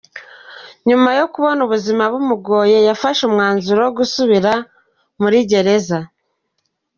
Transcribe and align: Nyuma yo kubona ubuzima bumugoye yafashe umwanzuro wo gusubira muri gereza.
Nyuma 0.87 1.09
yo 1.19 1.25
kubona 1.33 1.59
ubuzima 1.67 2.03
bumugoye 2.13 2.77
yafashe 2.87 3.21
umwanzuro 3.29 3.79
wo 3.85 3.91
gusubira 3.99 4.53
muri 5.21 5.37
gereza. 5.49 5.99